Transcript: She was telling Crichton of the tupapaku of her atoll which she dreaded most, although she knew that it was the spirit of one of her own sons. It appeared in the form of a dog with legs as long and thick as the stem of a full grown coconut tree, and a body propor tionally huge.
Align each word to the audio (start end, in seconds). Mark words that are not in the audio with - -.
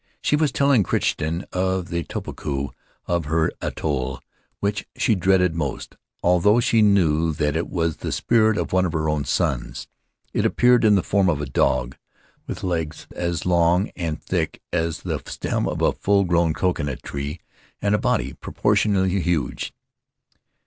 She 0.19 0.35
was 0.35 0.51
telling 0.51 0.81
Crichton 0.81 1.45
of 1.53 1.89
the 1.89 2.03
tupapaku 2.03 2.69
of 3.05 3.25
her 3.25 3.51
atoll 3.61 4.19
which 4.59 4.87
she 4.97 5.13
dreaded 5.13 5.53
most, 5.53 5.95
although 6.23 6.59
she 6.59 6.81
knew 6.81 7.31
that 7.33 7.55
it 7.55 7.69
was 7.69 7.97
the 7.97 8.11
spirit 8.11 8.57
of 8.57 8.73
one 8.73 8.83
of 8.87 8.93
her 8.93 9.07
own 9.07 9.25
sons. 9.25 9.87
It 10.33 10.43
appeared 10.43 10.83
in 10.83 10.95
the 10.95 11.03
form 11.03 11.29
of 11.29 11.39
a 11.39 11.45
dog 11.45 11.97
with 12.47 12.63
legs 12.63 13.05
as 13.11 13.45
long 13.45 13.91
and 13.95 14.19
thick 14.19 14.59
as 14.73 15.03
the 15.03 15.21
stem 15.27 15.67
of 15.67 15.83
a 15.83 15.93
full 15.93 16.23
grown 16.23 16.55
coconut 16.55 17.03
tree, 17.03 17.39
and 17.79 17.93
a 17.93 17.99
body 17.99 18.33
propor 18.33 18.73
tionally 18.75 19.21
huge. 19.21 19.71